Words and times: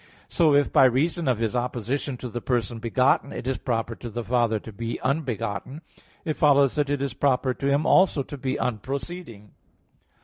So 0.27 0.55
if 0.55 0.73
by 0.73 0.85
reason 0.85 1.27
of 1.27 1.37
his 1.37 1.55
opposition 1.55 2.17
to 2.17 2.27
the 2.27 2.41
person 2.41 2.79
begotten, 2.79 3.31
it 3.31 3.45
is 3.45 3.59
proper 3.59 3.93
to 3.97 4.09
the 4.09 4.23
Father 4.23 4.57
to 4.57 4.71
be 4.73 4.99
unbegotten 5.03 5.83
it 6.25 6.37
follows 6.37 6.73
that 6.73 6.89
it 6.89 7.03
is 7.03 7.13
proper 7.13 7.53
to 7.53 7.67
Him 7.67 7.85
also 7.85 8.23
to 8.23 8.35
be 8.35 8.57
unproceeding. 8.57 9.51